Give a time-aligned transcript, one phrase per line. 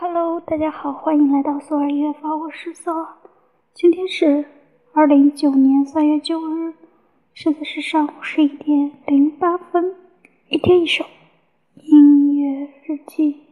[0.00, 3.08] Hello，大家好，欢迎来到索尔音乐发，我是索。
[3.74, 4.44] 今天是
[4.92, 6.72] 二零一九年三月九日，
[7.34, 9.96] 现在是上午十一点零八分。
[10.50, 11.04] 一天一首
[11.74, 13.47] 音乐日记。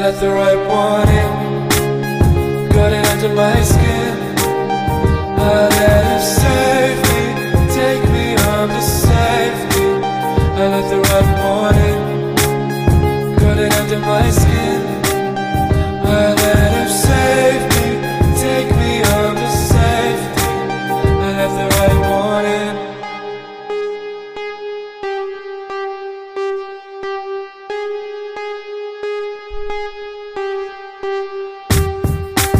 [0.00, 4.27] Let the right one in, got it under my skin.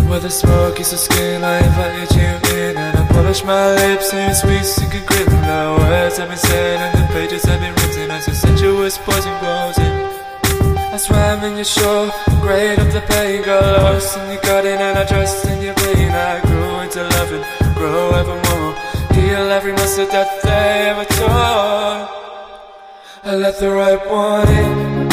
[0.08, 4.34] Where the smoke is skin, I invited you in And I polish my lips in
[4.34, 8.26] sweet secret grin The words have been said and the pages have been written As
[8.26, 9.94] a sensuous poison grows in.
[10.88, 14.98] I swam in your shore, great of the pain Got lost in your garden and
[14.98, 16.08] I trust in your pain.
[16.10, 17.44] I grew into loving,
[17.76, 18.72] grow evermore
[19.12, 22.08] Heal every muscle that they ever tore.
[23.30, 25.08] I let the right one in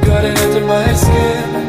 [0.00, 1.59] Got it under my skin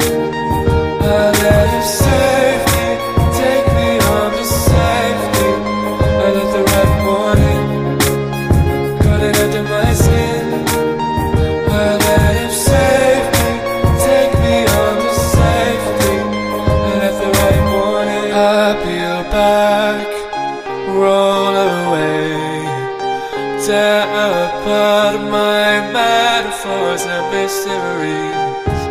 [27.67, 28.84] and mysteries.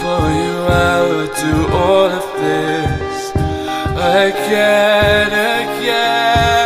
[0.00, 3.30] For you, I would do all of this
[3.96, 6.65] again, again.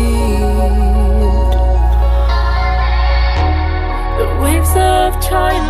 [4.20, 5.69] The waves of time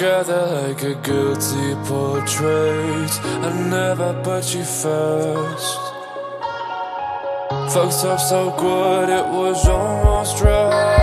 [0.00, 3.10] together like a guilty portrait.
[3.44, 5.78] I never put you first.
[7.74, 10.99] Fucked up so good, it was almost right.